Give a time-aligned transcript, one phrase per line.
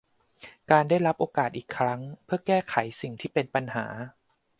[0.71, 3.85] การได้รับโอกาสอีกครั้งเพื่อแก้ไขสิ่งที่เป็นปัญหา